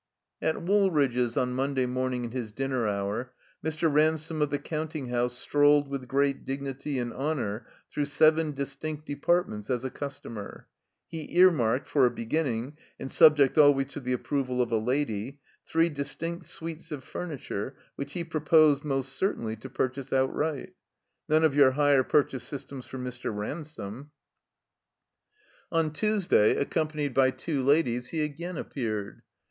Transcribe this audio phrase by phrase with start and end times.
[0.41, 3.29] At Woolridge's, on Monday morning in his dinner hotu',
[3.63, 3.93] Mr.
[3.93, 9.69] Ransome of the counting house strolled with great dignity and Ij^onor through seven distinct departments
[9.69, 10.67] as a customer.
[11.07, 15.87] He earmarked, for a beginning, and subject always to the approval of a Lady, three
[15.87, 20.73] distinct suites of fumitiu e which he jMro posed, most certainly, to purchase outright.
[21.29, 23.25] None of your hire purchase systems for Mr.
[23.25, 24.09] Ransome.
[25.69, 29.21] 137 THE COMBINED MAZE On Tuesday, accompanied by two ladies, he again appeared.